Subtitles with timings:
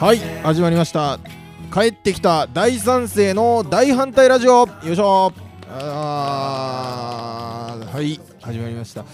[0.00, 1.18] はい始まりました。
[1.74, 4.68] 帰ってきた大賛成の大反対ラジオ。
[4.68, 5.32] よいしょ。
[5.68, 9.04] あーはい始まりました。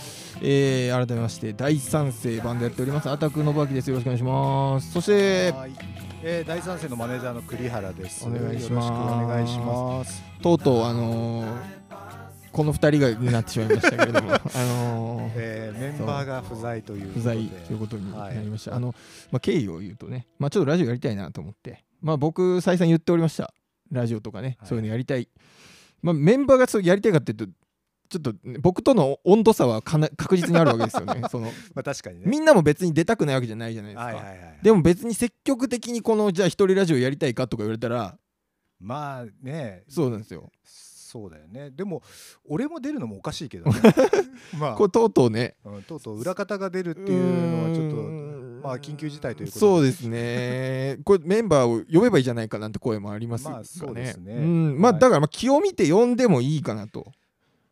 [0.42, 3.08] えー、改めまして大賛成バンドやっております。
[3.08, 3.88] アタックのばきです。
[3.88, 4.92] よろしくお願いします。
[4.92, 5.72] そしてはい。
[6.22, 8.26] えー、第三世のマネージャーの栗原です。
[8.26, 8.88] お願いします。
[8.88, 10.22] よろしくお願いします。
[10.42, 11.46] とうとうあのー、
[12.54, 14.30] この二人がになってしまいましたけれども。
[14.32, 17.20] あのーえー、メンバーが不在ということで。
[17.20, 18.78] 不在ということになりました、はい。
[18.78, 18.94] あの、
[19.32, 23.52] まあ、経緯を言うとね、まあ、ちょっとラジオやりたいなと思って、まあ、僕再三言っておりました。
[23.90, 24.68] ラジオとかね、はい。
[24.68, 25.28] そういうのやりたい、
[26.00, 27.46] まあ、メンバーがそうやりたいかっていうと
[28.08, 31.22] ちょっとね僕との温度差はかな確実にあるわけですよね。
[31.28, 32.26] そのまあ確かにね。
[32.26, 34.58] みんなも別に出たくないわけじゃないじゃないですか、はいはいはい。
[34.62, 38.16] でも別に積極的にこのじゃあ一人ラジオやりたいかとか言われたら
[38.80, 40.50] まあね、そうなんですよ
[41.14, 41.70] そうだよね。
[41.70, 42.02] でも
[42.44, 43.80] 俺も出るのもおかしいけどね。
[44.58, 44.74] まあ。
[44.74, 45.54] これとうとうね。
[45.64, 47.96] うんとうとう裏方が出るっていうのはちょっと
[48.66, 50.98] まあ緊急事態ということそうですね。
[51.04, 54.34] これメンバーを呼べばいいじゃないかなんて声もありますがね,、まあそうですね。
[54.34, 54.80] ん。
[54.80, 55.00] まあはい。
[55.00, 57.06] だからまあ気を見て呼んでもいいかなと。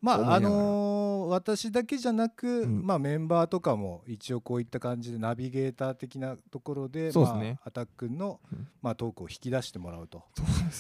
[0.00, 1.01] まああのー
[1.32, 2.86] 私だけじゃなく、うん。
[2.86, 7.52] まあメンバーとかも一応こういった感じでナビゲーター的なところでそうですね。
[7.52, 8.68] まあ、アタックの、うん。
[8.80, 10.24] まあ、トークを引き出してもらうと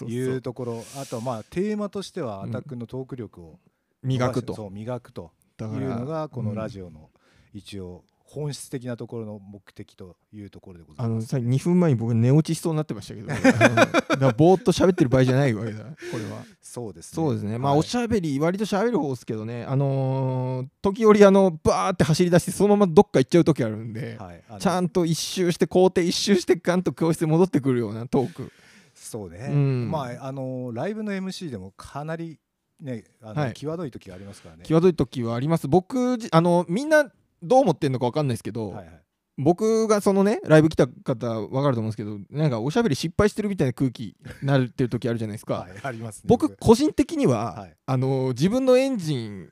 [0.06, 0.84] いうところ。
[0.96, 2.50] あとはまあテーマとしてはうん。
[2.50, 3.58] アタックのトーク力を
[4.02, 4.54] 磨くと。
[4.54, 7.10] そう磨くというのがこのラオ、ジオの
[7.52, 11.28] 一応本質的なところの目的というところでござあのいます。
[11.28, 13.68] さ2分前に僕寝落ちしそうになってましたけど あ
[14.14, 16.44] のだぼーっと喋ってる場合じゃないわけだ これは。
[16.60, 17.16] そうですね。
[17.16, 17.58] そうですね。
[17.58, 17.80] まあはい。
[17.80, 28.50] おしゃべり割としゃべる方ですけどねあのー時折あのバーって走り出してそのままどっか行っちゃう時あるんで、はい、あのちゃんと一周して校庭一周してガンと教室に戻ってくるようなトーク。
[28.94, 29.90] そうね、うん。
[29.90, 32.38] まああのライブの MC でもかなり
[32.80, 33.54] ねあの、はい。
[33.54, 34.64] 際どい時がありますからね。
[34.64, 35.68] 際どい時はあります。
[35.68, 37.10] 僕じあのみんな
[37.42, 39.02] どう思ってんのか分かんないですけど、はいはい。
[39.38, 46.22] 僕がそのねライブ来た方分かると思うんですけどなんかおしゃべり失敗してるみたいな空気になってる時あるじゃないですか、はい、ありますね。
[46.26, 47.76] 僕個人的には、はい。
[47.86, 49.50] あの自分のエンジン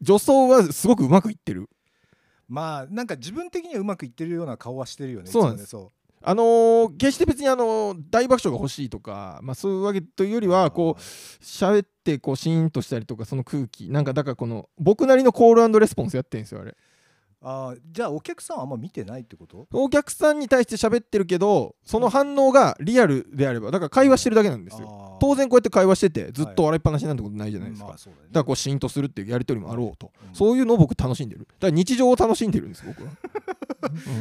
[0.00, 1.68] 助走はすごくうまくいってる。
[2.48, 5.30] まあなんか自分的にはうまくいってるような顔はしてるよね。
[5.30, 5.88] そうなんですいつもね
[6.22, 11.00] あのー決して別にあのー大爆笑が欲しいとか、まあ、そういうわけというよりそうはこう
[11.42, 13.90] 喋ってこうシーンとしたりとかその空気。
[13.90, 16.76] なんかだからこの僕なりのコールレスポンスやってるんですよあれ
[17.40, 19.66] あーじゃあお客さんはあんま見てないってこと？
[19.72, 25.16] お客さんに対して喋ってるけどその反応がリアルであればだから会話してるだけなんですよ。
[25.20, 28.26] 当然こうやって会話しててずっと笑いっぱなしなんてことないじゃないですか、まあそうだね。
[28.28, 30.34] だからこうシーンとするっていうやり取りもあろうと、うん。
[30.34, 31.40] そういうのを僕楽しんでる。
[31.40, 33.10] だから日常を楽しんでるんです僕は、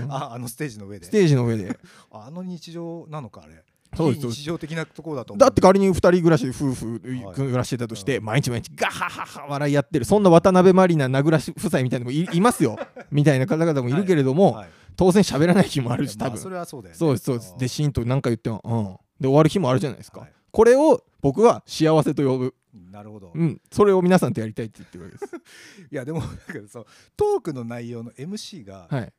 [0.03, 1.05] う んああのステージの上で。
[1.05, 1.77] ステージの上で。
[2.11, 3.63] あの日常なのかあれ。
[3.97, 5.39] そうです非日常的なところだと思う。
[5.39, 7.35] だって仮に2人暮らしで夫婦はい。
[7.35, 8.25] 暮らしてたとして、うん。
[8.25, 10.05] 毎日毎日ガハハハ笑いやってる。
[10.05, 12.77] そんな渡辺満里奈名倉夫妻みたいなのもいいますよ。
[13.11, 14.69] みたいな方々もいるけれども、はい。
[14.95, 16.93] 当然喋らない日もあるし多分、まあそれはそうだ。
[16.93, 17.55] そうですそうです。
[17.57, 19.21] でシーンと何か言ってもうん。
[19.21, 20.31] で終わる日もあるじゃないですか、はい。
[20.51, 22.55] これを僕は幸せと呼ぶ、
[22.91, 23.31] なるほど。
[23.33, 25.35] うん、それを皆さんとやりたいって言ってるわけです。
[25.91, 29.13] いやでもだからそうトークの内容の MC が、はい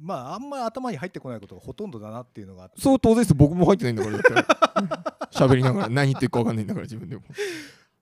[0.00, 2.80] まああんまり頭に入ってこないことがほとんどだなっていうのがあって。
[2.80, 3.34] そう当然です。
[3.34, 7.22] 僕も入ってないんだから 喋りながら何言ってるか分かんないんだから自分でも。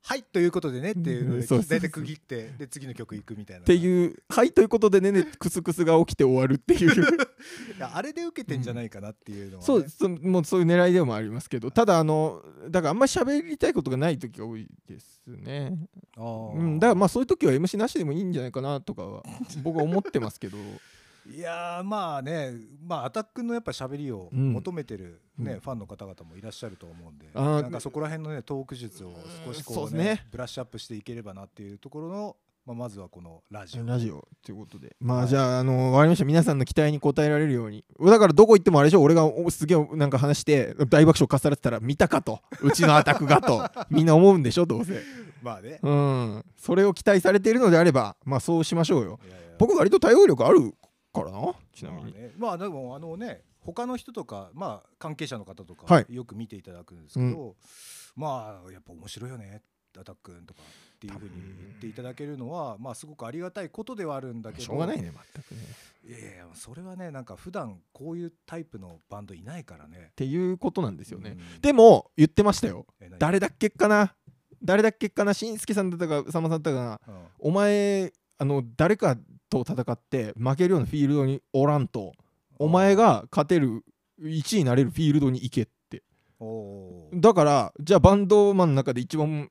[0.06, 3.62] はいということでねっていうので大体区切ってで次の曲行くみたいな。
[3.62, 6.92] ってういうはいということでねねクスクスが起きて終わるっていう。
[7.76, 9.64] いやあれで受けてんじゃないかなっていうのは、ね。
[9.64, 11.70] そうそもうそういう狙いでもありますけど。
[11.70, 15.72] ただあのだからあんまり喋りたいことがない時が多いですね、
[16.18, 16.52] あー。
[16.52, 19.22] うん、だからまあそういう時は MC なしでもいいんじゃないかなとかは
[19.62, 20.58] 僕は思ってますけど
[21.26, 22.52] いやーまあね
[22.86, 24.52] まあアタックのやっぱ喋りをうん。
[24.52, 25.60] 求めてる、ねうん。
[25.60, 27.62] ファンの方々もいらっしゃると思うんで、あー。
[27.62, 29.14] なんかそこら辺のねトーク術を
[29.46, 30.26] 少しそこうねうね。
[30.30, 32.36] ブラッシュアップしていければなっていうところの、
[32.66, 33.86] まあ、まずはこのラジオ。
[33.86, 34.28] ラジオ。
[34.44, 34.94] ということで。
[35.00, 35.28] まあはい。
[35.28, 36.24] じゃああの分かりました。
[36.24, 37.84] 皆さんの期待に応えられるように。
[38.04, 39.02] だからどこ行ってもあれでしょ。
[39.02, 42.40] 俺がおすげえなんか話して大爆笑かっさらってたら見たかと。
[42.60, 43.66] うちのアタックがと。
[43.90, 45.02] みんな思うんでしょどうせ。
[45.42, 46.44] まあね、うん。
[46.56, 49.20] それを期待されているのであればまあそうしましょうよ。
[49.24, 49.44] いやいや。
[49.58, 50.74] 僕割と対応力ある
[51.14, 56.14] からなちなみに、まあね、まあでもあのね他の人とかまあ関係者の方とか、はい。
[56.14, 57.56] よく見ていただくんですけど、
[58.16, 59.62] まあやっぱ面白いよね
[59.98, 60.60] アタックンとか
[60.96, 65.60] っていうふうに言っていただけるのはまあすごくありがたいことではあるんだけどしょうがないね全くね。
[66.06, 70.08] いやいやそれはねなんか普段こういうタイプのバンドいないからね。
[70.10, 71.60] っていうことなんですよね、うん。
[71.62, 72.86] でも言ってましたよ。
[73.18, 74.14] 誰だっけかな？
[74.62, 75.32] 誰だっけかな？
[75.32, 77.14] しんすけさんだったかさんまさんだったかな？
[77.14, 77.24] うん。
[77.38, 79.16] お前あの誰か
[79.62, 82.12] と戦って負けるようなフィールドにおらんと
[82.58, 83.84] お前が勝てる
[84.22, 86.02] 1位になれるフィールドに行けって。
[87.14, 89.50] だからじゃあバンドマンの中で一番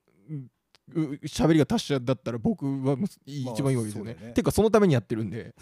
[1.26, 4.12] 喋りが達者だったら僕は一番いいわけですよね。
[4.12, 4.34] そうだよね。
[4.34, 5.56] てかそのためにやってるんで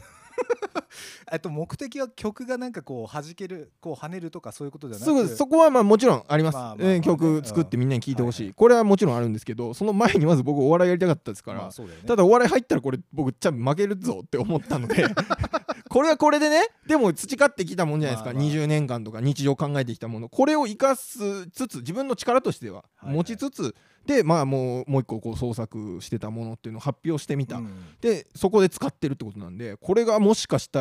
[1.32, 5.30] えっと目的は曲がなんかこう弾けるこう跳ねるとかそういうことじゃなくす。
[5.30, 6.96] ぐそこはまあもちろんあります、まあまあまあね。
[6.96, 8.46] えー曲作ってみんなに聴いてほしい、うん。
[8.46, 11.88] はいはいこれはもちろんあるんですけどその前にまず僕お笑いやりたかったですから、まあね。
[12.06, 15.08] ただお笑い入ったらこれ僕ちゃん負けるぞって思ったので
[15.90, 20.30] これはこれでねでも培ってきたもんじゃないですか、まあまあ20年間とか日常考えてきたもの。
[20.30, 23.16] これを生かすつつ自分の力としてははいはい。
[23.16, 27.72] 持ちつつ、でまあもうもう一個こう創作してたものっていうのを発表してみた、うん。
[28.02, 30.81] でそこで使ってるってことなんでこれがもしかした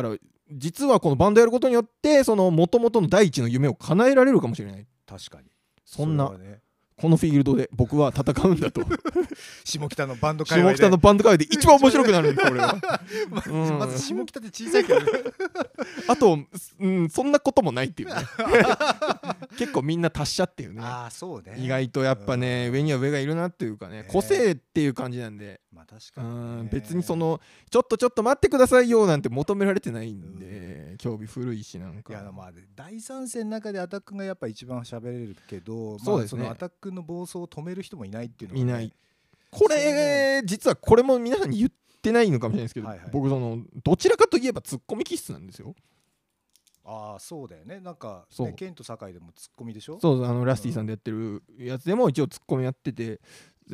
[0.51, 4.85] 実はこのバンドやることによってその元々の第一の夢を叶えられるかもしれない。
[5.05, 5.47] 確かに。
[5.85, 6.31] そんな
[7.01, 8.81] このフィールドで僕は戦うんだと。
[9.65, 12.79] 下北のバンド界下北のバンド界で一番面白くなるんで これは。
[13.29, 13.79] まずうん。
[13.79, 15.07] まず下北って小さいけどね。
[16.07, 16.37] あと、
[16.79, 18.15] うん、そんなこともないっていうね。
[19.57, 20.81] 結構みんな達者っていうね。
[20.83, 21.55] ああそうね。
[21.57, 22.73] 意外とやっぱねうん。
[22.75, 24.07] 上には上がいるなっていうかねね。
[24.07, 26.61] 個性っていう感じなんでまあ確うかにね。
[26.63, 36.43] ん別にそのちょっとちょっと待ってくださいよなんて求められてないんで興味古いしなんいかやまあ第三戦の中でアタックがやっぱ一番喋れるけどそうですね。
[36.43, 38.93] まあ、そのアタックの暴走を止める人もいないっていうのがね、いない。
[39.49, 43.09] これ実はこれも皆さんに言ってないのかもしれないですけどはいはい。
[43.11, 45.75] 僕そのどちらかといえばツッコミ気質なんですよ。
[46.83, 47.79] ああそうだよね。
[47.79, 48.47] なんかそう。
[48.47, 49.99] ねケンと酒井でもツッコミでしょ？
[50.01, 53.21] そうあのラスティさんでやってるやつでも一応ツッコミやっててで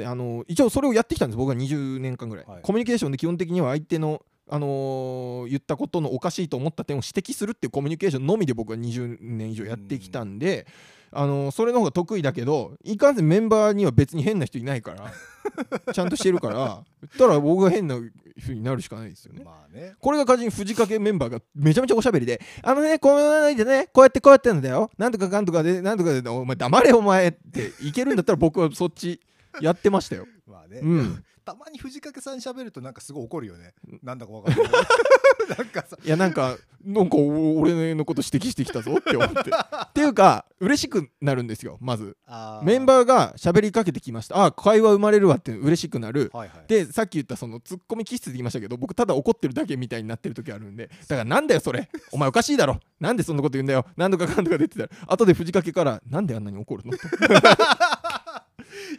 [0.06, 1.38] あの一応それをやってきたんです。
[1.38, 2.62] 僕は20年間ぐらい、はい。
[2.62, 10.66] コミュニケーションで基本的には相手のあのー言ったことのおかしいと思った点を指摘するっていうコミュニケーションのみで僕は20年以上やってきたんで、
[11.12, 15.12] あのーそれの方が得意だけどいかんせんメンバーには別に変な人いないから
[15.94, 16.56] ちゃんとしてるから
[17.02, 18.00] 言ったら僕が変な
[18.40, 19.44] 風になるしかないですよね。
[19.44, 19.96] まあね。
[20.00, 29.20] これが仮に藤掛メンバーがめちゃめちゃおしゃべりで、あのね、こうなんでね、こうやってこうやってんだよ、なんとかかんとかで、なんとかで、お前黙れお前っていけるんだったら僕はそっち
[29.62, 30.26] やってましたよ。
[30.46, 31.24] まあね、うん。
[31.46, 33.74] たまに藤掛さん喋るとなんかすごい怒るよね。
[34.04, 34.68] なんだかわかんない。
[35.58, 35.98] なんかさ。
[36.04, 39.40] いや、なんか、なんかお俺のこと指摘してきたぞって思って。
[39.50, 42.18] っていうか、嬉しくなるんですよ、まず。
[42.26, 44.44] あメンバーが喋りかけてきました。
[44.44, 46.32] あ、会話生まれるわって嬉しくなる。
[46.34, 46.64] はいはい。
[46.68, 50.88] でさっき言ったそのツッコミ気質で言いましたけど僕ただ怒ってるだけみたいになってる時あるんで。
[51.08, 51.90] だからなんだよそれ。
[52.12, 52.80] お前おかしいだろ。
[53.00, 53.86] なんでそんなこと言うんだよ。
[53.96, 54.90] なんとかかんとか出てたら。
[55.08, 56.92] 後で藤掛からなんであんなに怒るの？
[56.92, 56.98] と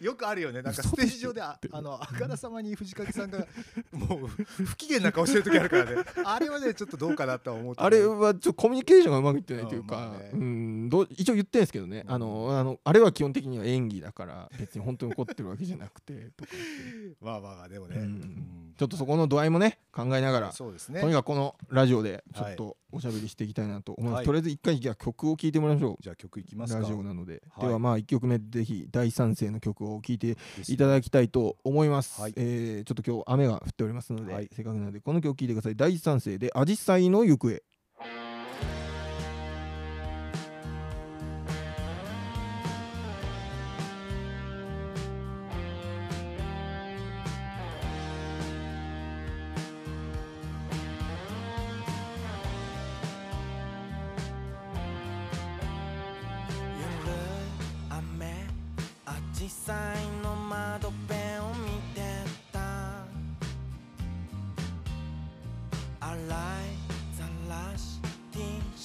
[0.01, 0.63] よくあるよね。
[0.63, 3.47] なんか嘘ステージ上でああのあからさまに藤掛さんが
[3.93, 6.05] もう不機嫌な顔してる時あるからね。
[6.25, 10.31] あれはねちょっとどうかなとは思ってあれはちょっとコミュニケーションがうまくいってないというか、うんまあね。
[10.33, 10.89] うん。
[10.89, 12.13] どう一応言ってるんですけどね、うん。
[12.13, 16.29] あのあのあれは基本的には演技だから別に本当に怒ってるわけじゃなくて。
[17.21, 18.03] まあまあまあでもね、うん。
[18.03, 21.01] うんちょっとそこの度合いもね考えながら、そうですね。
[21.01, 24.27] とにかくこのラジオでちょはいっとおしゃべりしていきたいなと思います、はい。
[24.27, 25.97] とりあえず一回じゃあ曲を聴いてもらいましょう。
[26.01, 26.79] じゃあ曲いきますか。
[26.79, 27.67] ラジオなので、はい。
[27.67, 30.37] ではまあ1曲目ぜひ第三世の曲を聴いて
[30.69, 34.49] いただきたいと思います、はいえーちょっと今日雨が降っておりますので、はい。
[34.55, 35.77] せっかくなのでこの曲聴いてください。
[35.77, 37.61] 第三世で「アジサイの行方」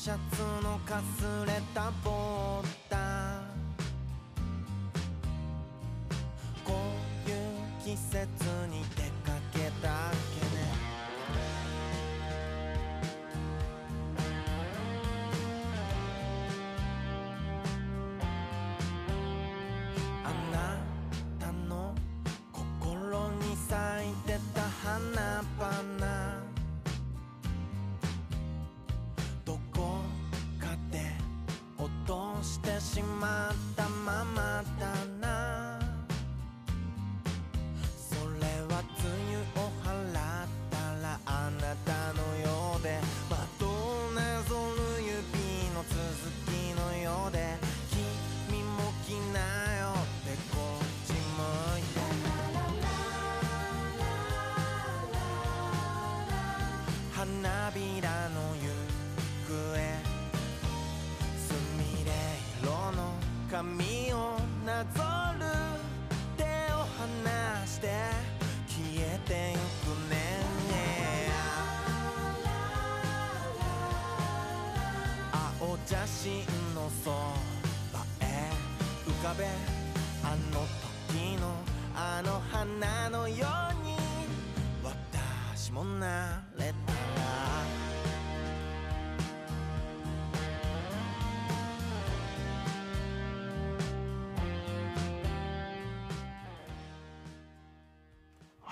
[0.03, 3.41] シャツのかすれたボタン
[6.65, 6.73] こ
[7.25, 7.37] ういう
[7.81, 8.27] 季節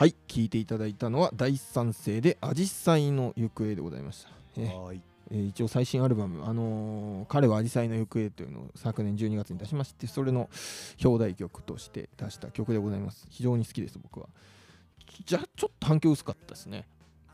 [0.10, 5.02] 聴いていただいたのは第三世で「アジサイの行方」でございました、えはーい。
[5.32, 10.50] えー一応最新アルバム「あのー彼はアジサイの行方」というのを昨年12月に出しましてそれの
[11.04, 13.28] 表題曲として出した曲でございます。
[13.30, 14.28] 非常に好きです僕は。
[15.26, 16.86] じゃあちょっと反響薄かったですね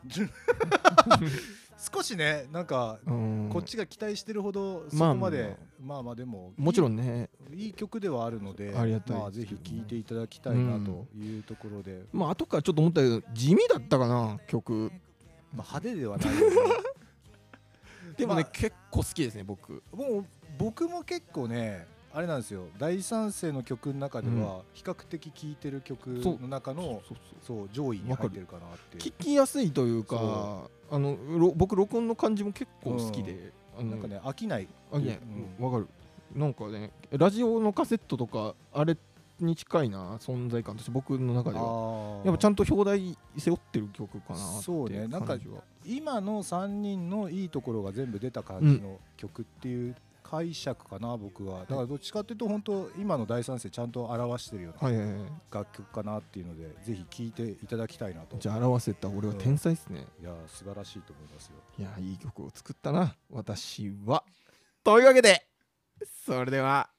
[1.93, 3.49] 少しねなんかうん。
[3.51, 6.03] こっちが期待してるほどそまあこまでまあ。
[6.03, 7.29] まあでももちろんね。
[7.53, 12.03] いい曲ではあるのでありがたいまあぜひ聴いていただきたいなというところで。
[12.11, 14.91] まあ後からちょっと思ったけど地味だったかな曲。
[15.53, 16.27] まあ派手ではない。
[18.17, 18.51] でもね、まあ。
[18.51, 19.83] 結構好きですね僕。
[19.93, 20.25] もう
[20.57, 22.67] 僕も結構ねあれなんですよ。
[22.77, 27.01] 第三世の曲の中では比較的聴いてる曲の中の
[27.45, 34.67] そう上位に入ってるかなって聞きやすいというかそあのろ僕録音の感じも結構好きで、あのなんかね飽きない。
[34.91, 35.05] あい。
[35.05, 35.15] や
[35.59, 35.65] うん。
[35.65, 35.87] わかる。
[36.35, 38.97] なんかねラジオのカセットとかあれ
[39.39, 42.21] に近いな存在感として僕の中では。
[42.25, 45.07] やっぱちゃんんと表題背負ってる曲かなってそうね。
[45.07, 45.37] なんか
[45.85, 49.95] 今の3人のいいところが全部出た感じの曲っていう
[50.29, 51.61] 解釈かな僕は。
[51.61, 58.37] だからどっちかっていうと本当今の第三世ちゃんと表してるような楽曲かなっていうのでぜひ聴いていただきたいなと。
[58.37, 61.53] じゃあ表せた俺は天才ですね、いや素晴らしいと思いますよ。
[61.79, 63.15] いやいい曲を作ったな。
[63.29, 64.23] 私は。
[64.83, 65.47] というわけで
[66.25, 66.89] それでは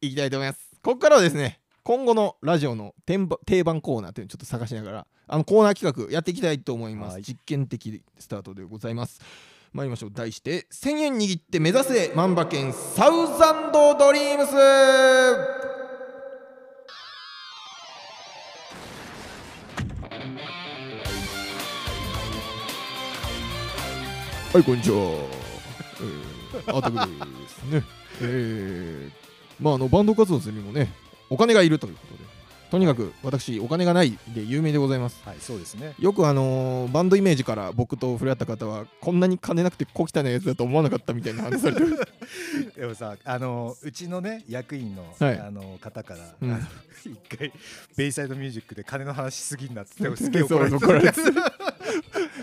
[0.00, 0.70] いきたいと思います。
[0.82, 7.22] ここからはですね今後のラジオの定番定番コーナーというのをちょっと探しながらあのコーナー企画やっていきたいと思います、はい。
[7.22, 9.20] 実験的スタートでございます
[9.72, 10.10] 参りましょう。
[10.12, 14.54] 題して1000円握って目指せ万馬券サウザンドドリームス。
[24.50, 27.02] はいこんにちは、えー、アタクで
[27.48, 27.82] すね。
[28.22, 29.12] えー、
[29.60, 30.88] まああのバンド活動するにもね
[31.28, 32.37] お金がいるということで。
[32.70, 35.20] とにかく私お金がないで有名でございます。
[35.24, 35.94] はいそうですね。
[35.98, 41.98] よくあのーバンドイメージから僕と触れ合った方はこんなに金なくて小汚いやつだと思わなかったみたいな話されてる。
[42.76, 45.38] でもさあのうちのね役員の,、はい。
[45.38, 46.52] あの方から、うん。
[46.52, 46.60] あの
[47.04, 47.52] 一回
[47.96, 51.20] ベイサイドミュージックで金の話しすぎんなっつってすげえ怒られてそう怒られて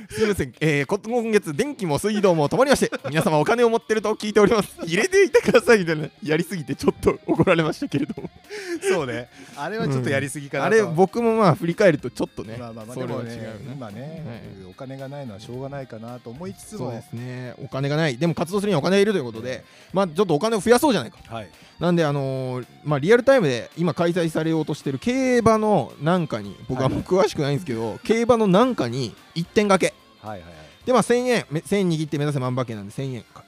[0.10, 4.76] すみません、えー、こ今月電気も水道も止まりまして皆様お金を持ってると聞いております。
[4.84, 6.08] 入れていてくださいみたいな。
[6.24, 8.30] やりすぎてちょっと怒られましたけれども。
[8.82, 9.30] そうね。
[9.56, 14.24] あれはちょっとやりすぎかなあと、れ僕もまあ振り返るとちょっとねまあまあまあでもね今ね、
[14.70, 17.54] お金がないのはしょうがないかなと思いつつもそうですね。
[17.64, 18.18] お金がない。
[18.18, 21.18] でも活動するにはお金がいるということでまあちょっとお金を増やそうじゃないか。
[21.28, 21.50] はい。
[21.80, 29.95] なんであのーまあリアルタイムで今開催されようとしてる競馬のなんかに僕はもう詳しくないんですけど、競馬のなんかに1点掛け
[30.26, 30.86] はいはいはい。
[30.86, 33.46] でまあ1000円め1000円握って目指せ万馬券なんで1000円かな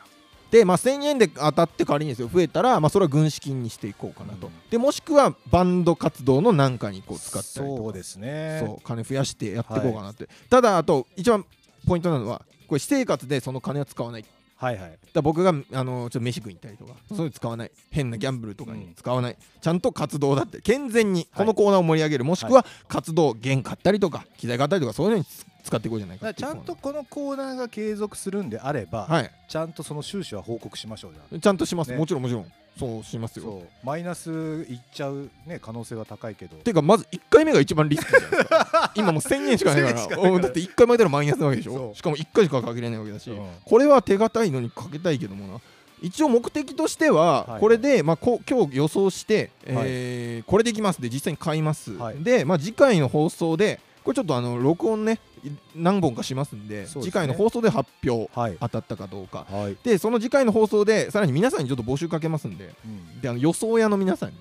[0.50, 4.54] でまあ1000円で当たって仮にですよ増えたらまあそれは軍資金にしていこうかなと、うん。
[4.70, 7.82] でもしくはバンド活動のなんかにこう使ったりとか。
[7.84, 8.64] そうですね。
[8.66, 11.46] そう金増やしてやっていこうかなって、ただあと一番
[11.86, 14.26] ポイントなのはこれ私生活でその金は使わない
[14.58, 14.98] はいはい。
[15.14, 17.72] だ僕があのちょっと飯食いに行ったりとか、そういうの使わない。
[17.92, 29.32] 変なギャンブルとかに使わない、ちゃんと活動だって健全にこのコーナーを盛り上げる、もしくは活動弦買ったりとか機材買ったりとかそういうのにつ使っていこうじゃないかちゃんとこのコーナーが継続するんであれば、はい。
[29.48, 31.98] ちゃんとその収支は報告しましょうじゃあちゃんとします、ね。
[31.98, 32.52] もちろんもちろん。
[32.80, 33.64] そうしますよ。
[33.84, 34.30] マイナス
[34.70, 36.56] いっちゃう、ね、可能性は高いけど。
[36.58, 38.67] ていうかまず1回目が一番リスキーじゃないですか
[38.98, 40.40] 今もう1000円しかないか1000円しから。
[40.40, 41.94] だって1回前たらマイナスなわけでしょ。
[41.96, 43.48] しかも1回しかかけれないわけだし、うん。
[43.64, 45.62] これは手堅いのにかけたいけどもな。
[46.02, 47.60] 一応目的としてははい。
[47.60, 52.24] これで、まあ、こ今日予想して、えーこれできますで実際に買います、はい。
[52.24, 58.58] で、まあ、次回の放送でこれちょっとあの録音ねい何本かしますんで次回の放送で発表はい。
[58.60, 59.46] 当たったかどうか。
[59.50, 62.74] はい、でその次回の放送でさらに皆さんにちょっと募集かけますんで。
[62.86, 64.36] うん、であの予想屋の皆さんに。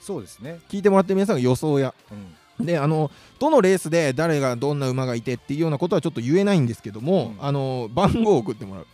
[0.00, 1.94] そうですね、聞いてもらってる皆さんが予想屋。
[2.10, 7.44] うん、であのどのレースで誰がどんな馬がいてっていうようなことはちょっと言えないんですけども、うん。
[7.44, 8.86] あの番号を送ってもらう。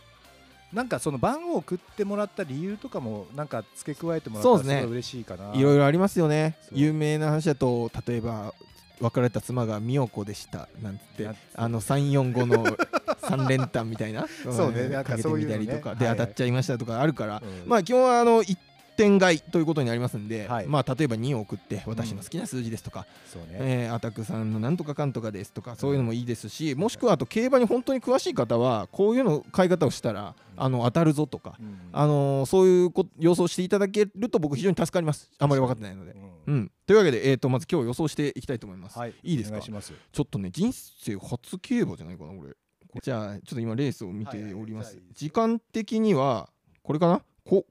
[0.73, 5.53] なんかその番号を送ってもらった理由とかもなんか付け加えてもらったらすごい嬉しいかな。
[5.53, 6.57] いろいろありますよね。
[6.71, 8.53] 有名な話だと例えば
[8.99, 12.65] 別れた妻が美代子でしたなんつってあの345の
[13.21, 14.25] 3連単みたいな。
[14.43, 15.95] そうねかかけてみたりとか。
[15.95, 17.69] で当たっちゃいましたとかあるから、うん。
[17.69, 18.57] まあ基本はあの1
[18.97, 20.67] 点買いということになりますんで、はい。
[20.67, 23.49] まあ例えば2を送って私の好きな数字ですとか、そうね。
[23.51, 31.79] えーアタックさんのなんとかかんとかですとかそういうのもいいですしもしくはあと競馬に本当に詳しい方はこういうの買い方をしたらあの当たるぞとか、うん。
[31.93, 35.31] あのーそういうこ予想していただけると僕非常に助かります。
[35.37, 36.11] あんまり分かってないので。
[36.11, 36.53] うん。
[36.53, 38.97] うん、というわけで、えー、とまず今日予想していきたいと思います。
[38.97, 39.59] はい、いいですか？
[39.59, 42.55] ちょっとね人生初競馬じゃないかな俺
[43.03, 44.95] じゃあちょっと今レースを見ております、はい。
[44.95, 45.13] はい。
[45.13, 46.49] 時間的には
[46.83, 47.21] これかな？
[47.45, 47.65] こ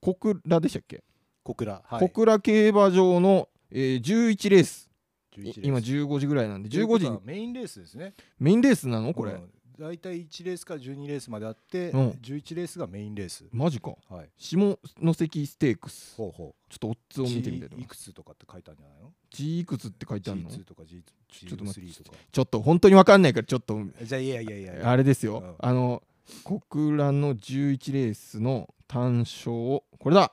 [0.00, 1.02] 小倉でしたっけ、
[1.42, 1.82] 小倉。
[1.84, 2.00] はい。
[2.00, 4.90] 小倉競馬場の、えー11レース。
[5.36, 5.60] 11レース。
[5.62, 8.14] 今15時ぐらいなんで15ということ時メインレースですね。
[8.38, 9.12] メインレースなの？
[9.12, 9.50] これ、うん。
[9.78, 12.10] 大体1レースから12レースまであって、うん。
[12.22, 13.44] 11レースがメインレース。
[13.52, 13.94] マジか。
[14.08, 14.30] はい。
[14.38, 14.78] 下
[15.14, 16.16] 関ステークス。
[16.16, 24.90] ほうほちょっとオッズうを見てみたいと G 思いくつとかって書いたんじゃないの？G いくつって書いてあるの？G2 とか G ちょっと待って G3 とかちょっと本当に分かんないからちょっとじゃあいやいやいやいや。
[24.90, 25.54] あれですよ、うん。
[25.58, 26.02] あの
[26.44, 30.32] 国蘭の11レースの単勝をこれだ。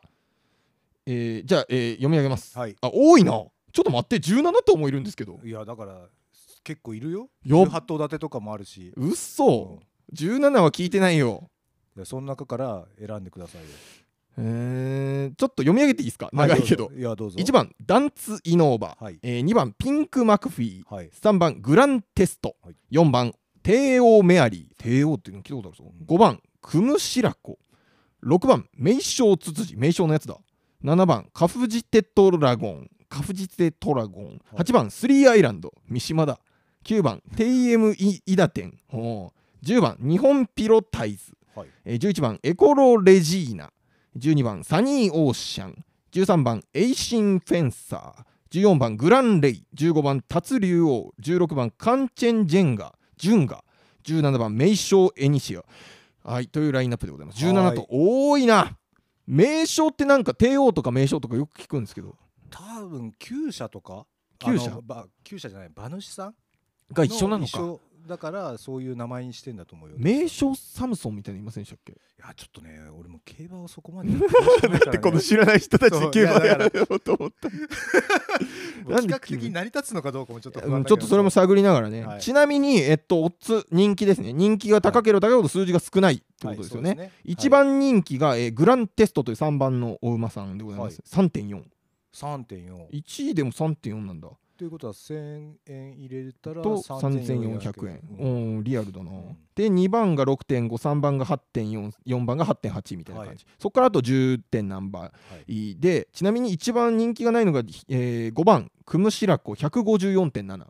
[1.05, 2.75] えーじゃあ、えー読み上げます、はい。
[2.81, 3.31] あ多いな。
[3.31, 5.39] ちょっと待って17頭もいるんですけど。
[5.43, 6.07] いやだから
[6.63, 7.29] 結構いるよ。
[7.45, 9.79] よ18頭立てとかもあるし、うっそ、
[10.13, 11.49] 17は聞いてないよ。
[11.95, 13.67] でその中から選んでくださいよ。
[14.39, 16.29] えー、ちょっと読み上げていいですか？
[16.33, 17.37] 長いけど、いやどうぞ。
[17.39, 19.19] 1番ダンツイノーバ、はい。
[19.23, 20.93] えー2番ピンクマクフィー。
[20.93, 21.09] はい。
[21.09, 22.75] 3番グランテスト、はい。
[22.91, 23.33] 4番
[23.67, 24.81] 帝王メアリー。
[24.81, 27.59] 帝王っていうの聞いたことあるぞ、うん5番クムシラコ。
[28.23, 29.75] 6番名称ツツジ。
[29.75, 30.37] 名称のやつだ。
[30.85, 32.89] 7番カフジテトラゴン。
[33.09, 34.25] カフジテトラゴン。
[34.25, 34.37] はい。
[34.59, 35.73] 8番スリーアイランド。
[35.89, 36.39] 三島だ。
[36.85, 38.79] 9番テイエムイイダテン。
[38.87, 39.65] ほう。
[39.65, 41.33] 10番日本ピロタイズ。
[41.53, 41.67] はい。
[41.83, 43.73] えー11番エコロレジーナ。
[44.17, 45.83] 12番サニーオーシャン。
[46.13, 48.61] 13番エイシンフェンサー。
[48.63, 49.65] 14番グランレイ。
[49.75, 51.13] 15番タツ竜王。
[51.21, 53.63] 16番カンチェンジェンガジュンガ。
[54.03, 55.63] 17番名称エニシア
[56.23, 57.43] はいというラインナップでございます。
[57.43, 58.77] 17と多いな。
[59.25, 62.15] 名称ってなんか帝王とか名称とかよく聞くんですけど。
[62.49, 64.05] 多分厩舎とか？
[64.39, 64.81] 厩舎？
[65.25, 66.35] 厩舎じゃない馬主さん？
[66.93, 67.59] が一緒なのか
[68.07, 69.95] だからそういう名前にしてんだと思うよ。
[69.97, 71.91] 名称サムソンみたいなのいませんでしたっけ？
[71.91, 74.09] いやちょっとね俺も競馬をそこまで
[74.91, 82.21] でこの知らない人たちで競馬やろうと思った企画的に成り立つのかどうかもちょっとちょっとそれも探りながらね、はい。
[82.21, 84.33] ちなみに、えっと、オッズ人気ですね。
[84.33, 87.21] 人気が高ければ高いほど数字が少ないってことですよね,、はいそうですね。
[87.25, 98.57] 一番人気が、えーグランテストという3番のお馬さんでございます、3.413.4位でも3.4なんだということは1000円入れたらと3400 3400円、うん。
[98.57, 99.37] うん、リアルだな、ん。
[99.55, 105.03] で2番が6.53番が8.44番が8.8みたいな感じ、そこからあと10点何倍。
[105.03, 105.11] は
[105.47, 105.75] い。
[105.79, 108.71] でちなみに一番人気がないのが、えー5番。
[108.85, 110.65] クムシラコ154.7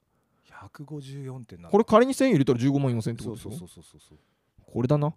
[0.73, 4.17] 154.7これ仮に1000円入れたら15万4000円ってことですよそうそうそうそう
[4.65, 5.13] これだな。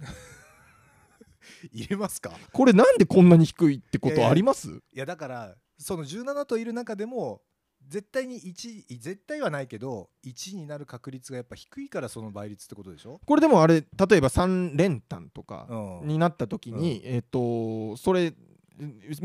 [1.72, 2.32] 入れますか？
[2.52, 4.70] これなんでこんなに低いってことあります？
[4.92, 7.40] いやだからその17といる中でも
[7.88, 16.08] 絶対に1絶対はないけど1になる確率がやっぱ低いからその倍率ってことでしょ、これでもあれ例えば3連単とかうん。
[16.08, 18.32] になった時に、えっ、とそれ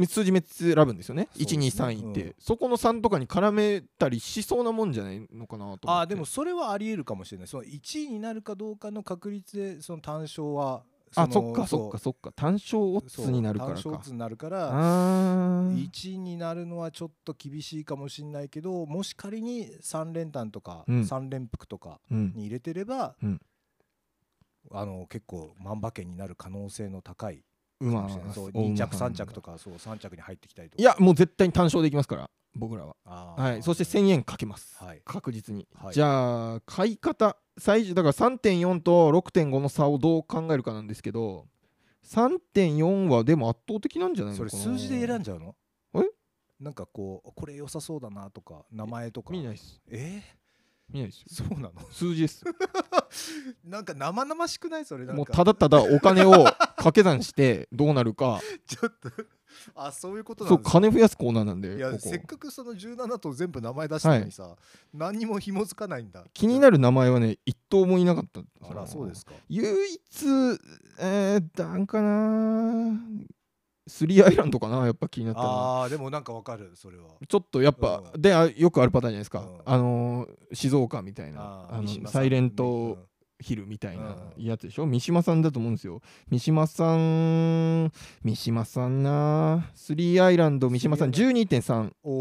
[0.08, 1.28] 数字めっちゃ選ぶんですよね？
[1.34, 1.68] そうですね。
[1.68, 2.36] 123位って、うん。
[2.40, 7.48] そこの3とかに絡めたりしそうなもんじゃないのかなとあーでもそれはありえるかもしれない。
[7.48, 10.84] その1位になるかどうかの確率でその単勝は
[11.16, 12.32] あのそっかそっかそっか。
[12.32, 13.82] 単勝オッズになるからか。
[13.82, 15.90] 単勝オッズになるからあー。
[15.90, 21.02] 1になるのはちょっと厳しいかもしれないけどもし仮に3連単とかうん。
[21.02, 22.34] 3連複とかうん。
[22.36, 23.42] に入れてれば、うん。
[24.72, 27.44] あの結構万馬券になる可能性の高いか
[27.80, 30.82] 馬そうお馬2着さん3着とかそう3着に入ってきたりとか。
[30.82, 32.96] いやもう絶対に単勝でいきますから僕らは。
[33.38, 33.64] はい。
[33.64, 34.84] そして1000円かけます。
[34.84, 35.02] はい。
[35.06, 35.94] 確実に、はい。
[35.94, 37.38] じゃあ買い方。
[37.58, 41.46] 最初だから3.4と6.5の差をどう考えるかなんですけど
[42.06, 45.56] 3.4はでも圧倒的なんじゃないのそれ数字で選んじゃうの？
[45.96, 46.10] え？
[46.60, 49.34] なんかこうこれ良さそうだなとか名前とか。
[49.34, 49.82] 見ないです。
[49.90, 50.22] え？
[50.90, 51.48] 見ないですよ。
[51.48, 51.74] ー、そうなの？
[51.92, 52.46] 数字です。
[53.64, 55.18] なんか生々しくないそれなんか。
[55.18, 58.40] もうただただお金を掛け算してどうなるか。
[58.66, 59.12] ちょっと
[59.76, 64.56] あそういうことなそうんですか金増やすコーナーなんでいやせっかくその17と全部名前出したのにさ、
[64.94, 66.24] 何にも紐づかないんだ。
[66.34, 69.34] 気になる名前はね一頭もいなかったあらそうですか。
[69.50, 70.26] 唯一
[71.00, 73.00] えー、なんかな
[73.88, 77.06] スリーアイランドかなやっぱ気になったあーでもなんかわかるそれは。
[77.28, 79.62] ちょっとやっぱ、うであよくあるパターンじゃないですか、うん。
[79.66, 82.98] あのー静岡みたいなああのサイレンうんト
[83.40, 84.44] ヒルみたいなうん。
[84.44, 84.86] やつでしょ？
[84.86, 86.02] 三島さんだと思うんですよ。
[86.30, 87.92] 三島さん
[88.24, 89.70] 三島さんな。
[89.76, 92.12] スリーアイランド三島さんスリ12.3お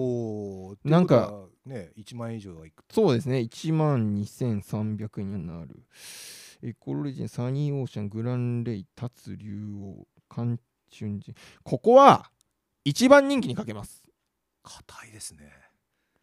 [0.71, 3.39] おなんかね1万円以上はいくそうですね。
[3.39, 5.83] 1万2300円になる。
[6.63, 10.59] エコロレジンサニーオーシャングランレイタツ竜王カン
[10.91, 11.35] チュンジン。
[11.63, 12.31] ここは
[12.85, 14.05] 一番人気にかけます。
[14.63, 15.51] 硬いですね、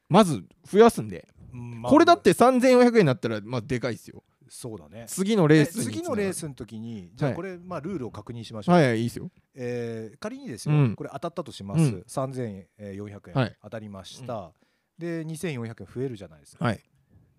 [0.09, 1.27] まず増やすんで。
[1.53, 1.91] うんまあ。
[1.91, 5.05] これだって3400円になったらまあでかいですよそうだね。
[5.07, 7.35] 次のレーえスに次のレースの時にじゃあはい。
[7.35, 9.29] これ、まあ、ルールを確認しましょう、はいはいいいですよ。
[9.55, 10.95] えー仮にですよ、うん。
[10.95, 12.03] これ当たったとします、うん。
[12.07, 13.57] 3400円、はい。
[13.61, 14.51] 当たりました、
[14.97, 16.79] で2400円増えるじゃないですか、はい。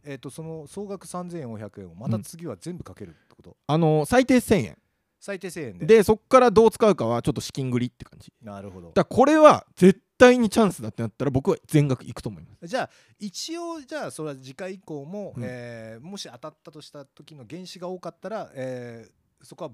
[0.05, 4.79] えー、とその総額3400円をまた次は全部かけるってこと、あの最低1000円。
[5.19, 5.87] 最低1000円で。
[5.87, 8.33] でそっからどう使うかはちょっと資金繰りって感じ。
[8.43, 8.93] なるほど。
[8.93, 12.67] だこれは絶対にチャンスだってなったら僕は全額行くと思います。
[12.67, 15.43] じゃあ一応じゃあそれは次回以降も、うん。
[15.45, 19.71] えーもし当たったとした時の原子が多かったら、えーそこは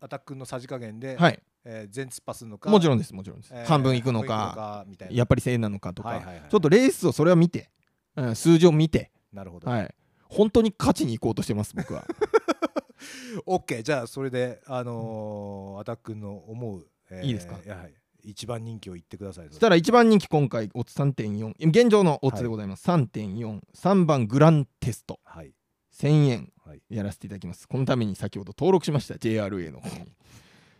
[0.00, 1.40] アタックのさじ加減で、はい。
[1.64, 6.50] えー全突破するのかもちろんですもちろんです、えー半分行くのかやっぱり正なのかとか、はいはいはい。
[6.50, 7.70] ちょっとレースをそれは見て、
[8.16, 9.94] うん、数字を見てなるほど、はい。
[10.28, 12.04] 本当に勝ちに行こうとしてます僕は。
[13.46, 17.56] OK じゃあそれであのーアタックの思う、えいいですか？
[17.66, 17.92] やはい
[18.28, 25.20] 一番人気を言ってくださいそしたら一番人気今回オッズ3.4現状のオッズでございます、3.43番グランテスト。
[25.24, 25.52] はい。
[25.96, 26.52] 1000円。
[26.66, 26.82] はい。
[26.90, 27.66] やらせていただきます。
[27.68, 29.14] このために先ほど登録しました。
[29.14, 30.12] JRA の方に。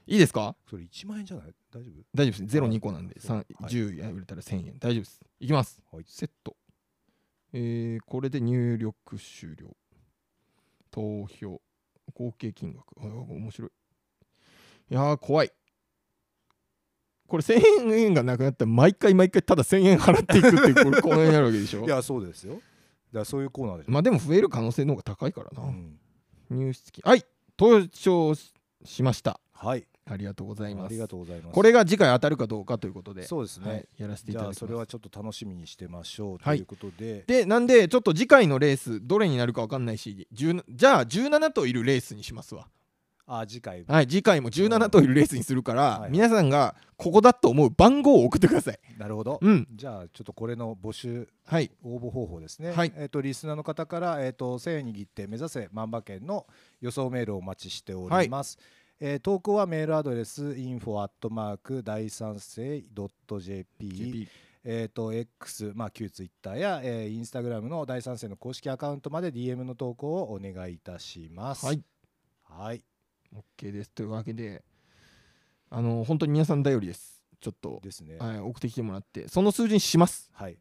[0.09, 0.57] いいですか？
[0.69, 1.55] それ1万円じゃない？
[1.73, 2.03] 大丈夫？
[2.15, 3.19] 大丈夫ですゼロ2個なんで。
[3.21, 3.47] そう。
[3.63, 4.79] 3 10や売れたら1000円。
[4.79, 5.21] 大丈夫です。
[5.41, 6.05] いきます、はい。
[6.07, 6.57] セット。
[7.53, 9.77] えー、これで入力終了。
[10.91, 11.61] 投票。
[12.15, 12.85] 合計金額。
[13.01, 13.71] あ面白い。
[14.91, 15.51] いやー怖い
[17.27, 21.85] これ1000円がなくなったら毎回毎回ただ1000円払っていくっていうこれコーナーになるわけでしょ？
[21.87, 22.55] いやそうですよ。
[22.55, 22.63] だか
[23.21, 25.99] らそういうコーナーでしょ、まあでも増える可能性の方が高いからな、うん。
[26.51, 27.25] 入室金はい
[27.57, 28.35] 投票
[28.85, 29.41] しました。
[29.53, 29.87] はい。
[30.09, 30.87] ありがとうございます。
[30.87, 31.55] ありがとうございます。
[31.55, 33.25] これが次回当たるかどうかということで。
[33.25, 34.63] そうですね、はい、やらせていじただきます。
[34.63, 36.59] ゃあそれはちょっと楽しみにしてましょうとはい。
[36.59, 42.69] いうことで、でなんでちょっと次回のレースどれになるか分かんないし10じゃあ17頭いるレースにしますわ
[43.27, 46.11] あ次回はい次回も17頭いるレースにするから、はい。
[46.11, 48.79] 皆さんがここだと思う番号を送ってください。
[48.99, 49.67] なるほど、うん。
[49.75, 51.71] じゃあちょっとこれの募集はい。
[51.83, 52.93] 応募方法ですね、はい。
[52.97, 56.47] えっ、とリスナーの方からえっ、と1000円握って目指せ万馬券の
[56.81, 58.59] 予想メールをお待ちしております、
[59.01, 64.29] えー投稿はメールアドレス info アットマーク第三世 .jp GP
[64.69, 71.65] えー、と X、まあ、旧 Twitter や、えー、インスタグラムの第三世の公式アカウントまで DM の投稿をお願いいたします。
[71.65, 71.83] はい。
[72.43, 72.83] はい、
[73.35, 73.91] OK です。
[73.91, 74.65] というわけで
[75.71, 77.23] あの本当に皆さん頼りです。
[77.41, 78.17] ちょっと、ですね。
[78.19, 79.29] はい、送ってきてもらって。
[79.29, 80.57] その数字にします、はい、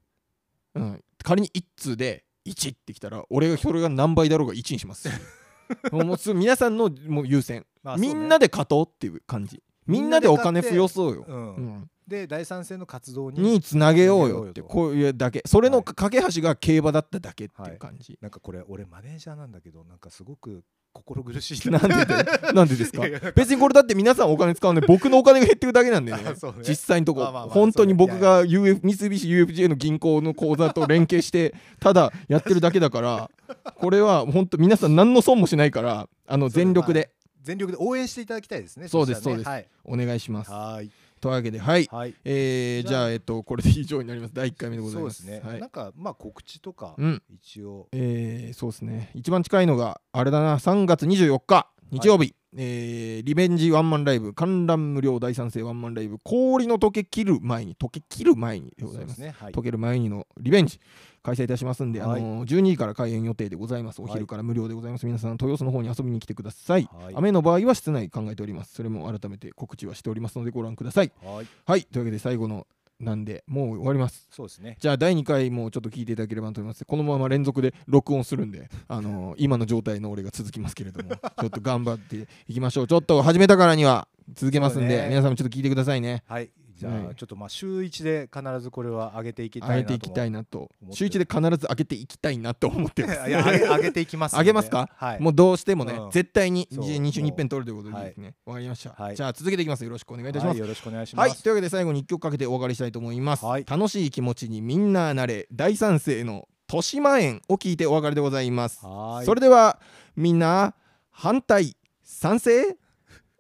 [0.75, 5.09] うん、仮に1通で1ってきたら俺がそれが何倍だろうが1にします。
[5.91, 7.65] もう皆さんのもう優先。
[7.81, 8.07] まあね。
[8.07, 9.63] みんなで勝とうっていう感じ。
[9.87, 11.55] みんなでお金増やそうよ、うん。
[11.55, 11.91] うん。
[12.07, 15.41] で第三世の活動ににつなげようよってこういうだけ。
[15.45, 15.85] それのはい。
[15.85, 20.63] 架け橋が競馬だっただけっていう感じ、なんかこれ俺マネージャーなんだけどなんかすごく
[20.95, 21.69] 心苦しい。
[21.69, 21.93] なんでで
[22.53, 23.03] なんでですか？
[23.35, 26.19] 別にこれだって皆さんお金使うんで僕のお金が減ってるだけなんでね。
[26.25, 26.57] あそうね。
[26.67, 27.19] 実際のとこ。
[27.21, 33.29] まあまあまあ本当に僕そうが UF 三菱 UFJ の銀行の口座と連携してただやってるだけだから
[33.75, 37.09] これは本当皆さん何の損もしないからあの全力で。
[37.43, 38.87] 全力で応援していただきたいですね。
[38.87, 39.43] そうですしたらね。
[39.43, 39.67] はい。
[39.83, 40.49] お願いします。
[40.51, 40.89] はい
[41.21, 41.87] というわけではい。
[41.91, 42.13] はい。
[42.23, 44.33] えーじゃあえっとこれで以上になります。
[44.33, 45.49] 第1回目でございまそうですすね。
[45.51, 45.59] はい。
[45.59, 47.23] なんかまあ告知とかうん。
[47.29, 47.87] 一応。
[47.91, 49.11] えーそうですね。
[49.15, 50.57] 一番近いのがあれだな。
[50.57, 59.19] 3月24日日曜日、えーリベンジワンマンライブ観覧無料第三世ワンマンライブ氷の溶け切る前に溶け切る前にでございます。
[59.19, 59.35] ね。
[59.39, 59.53] はい。
[59.53, 60.79] 溶ける前にのリベンジ
[61.23, 62.21] 開催いたしますんで、はい。
[62.21, 64.01] あのー12時から開演予定でございます。
[64.01, 67.15] お昼から無料でございます、皆さん豊洲の方に遊びに来てください、はい。
[67.15, 68.73] 雨の場合は室内考えております。
[68.73, 71.11] それも改めて告知はしておりますのでご覧ください。
[71.23, 71.47] はい。
[71.65, 71.83] はい。
[71.83, 72.67] というわけで最後の
[72.99, 74.27] なんでもう終わります。
[74.31, 74.77] そうですね。
[74.79, 76.85] じゃあ第2回もちょっと聞いていただければと思います。
[76.85, 82.87] このまま連続で録音するんで、あのー今の状態の俺が続きますけれども ちょっと頑張っていきましょう。
[82.87, 85.07] ちょっと始めたからには続けますんで、ね。
[85.09, 86.23] 皆さんもちょっと聞いてくださいね。
[86.27, 86.49] はい。
[86.75, 87.07] じゃはい。
[87.11, 90.35] あちょっとまあ週一で必ずこれは上げていきたいなと上げていきたいな。
[90.35, 93.29] なと週1で必ず上げていきたいなと思ってます。
[93.29, 94.41] いや上げ 上げていきますので。
[94.43, 94.89] 上げますか？
[94.95, 95.19] はい。
[95.19, 96.11] もうどうしてもね、うん。
[96.11, 96.85] 絶対にそう。
[96.85, 99.15] 2週に一遍取るということでですね、わかりました、はい。
[99.15, 99.83] じゃあ続けていきます。
[99.83, 100.53] よろしくお願いいたします。
[100.53, 101.29] はいよろしくお願いします。
[101.29, 101.37] はい。
[101.37, 103.65] というわけで最後に1曲かけてお別れしたいと思います、はい。
[103.65, 108.85] 楽しい気持ちにみんななれ大賛成の豊島園を聞いてお別れでございます。
[108.85, 109.25] はい。
[109.25, 109.79] それでは
[110.15, 110.75] みんな
[111.11, 112.77] 反対賛成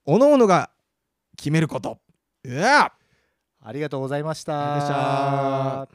[0.05, 0.69] おのおのが
[1.35, 1.99] 決めること。
[2.43, 2.93] うわあ
[3.65, 5.85] ありがとうございました。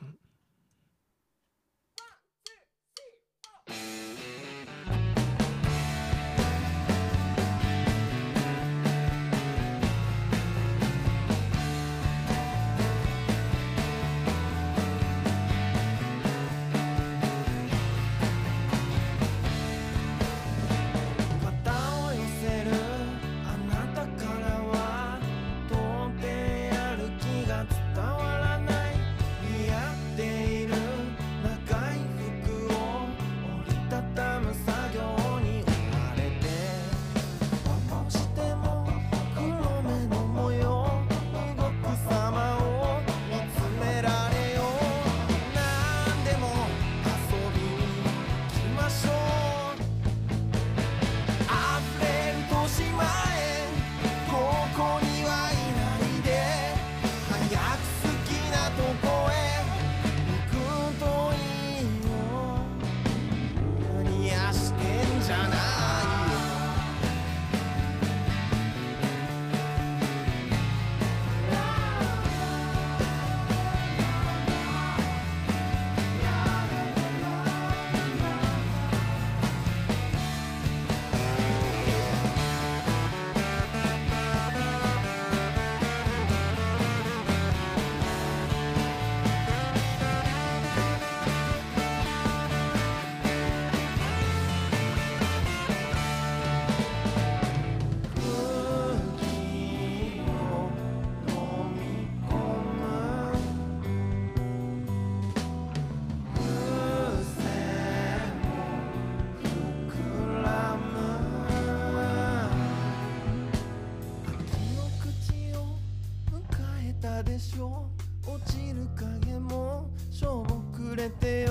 [117.41, 121.50] 落ちる影もしょぼくれてよ。